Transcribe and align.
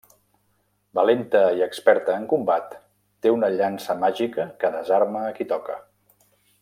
Valenta 0.99 1.41
i 1.59 1.61
experta 1.65 2.15
en 2.21 2.25
combat, 2.31 2.73
té 3.25 3.35
una 3.35 3.51
llança 3.57 3.97
màgica 4.05 4.47
que 4.65 4.73
desarma 4.79 5.23
a 5.27 5.37
qui 5.39 5.49
toca. 5.53 5.79